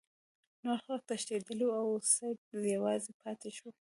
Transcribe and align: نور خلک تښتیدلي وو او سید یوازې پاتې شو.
نور 0.63 0.77
خلک 0.85 1.01
تښتیدلي 1.09 1.65
وو 1.67 1.75
او 1.81 1.89
سید 2.13 2.39
یوازې 2.75 3.11
پاتې 3.21 3.49
شو. 3.57 3.69